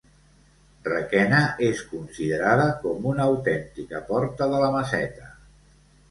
[0.85, 5.29] Requena és considerada com una autèntica porta de la Meseta.